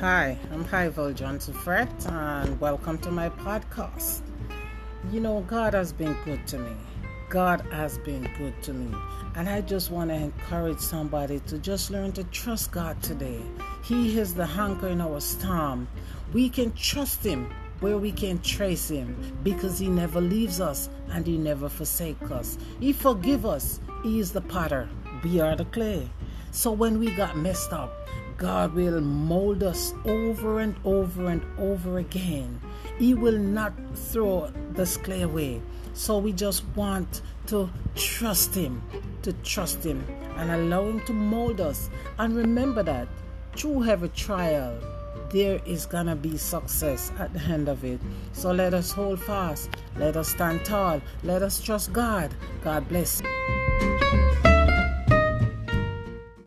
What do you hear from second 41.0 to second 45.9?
to mold us. And remember that through every trial, there is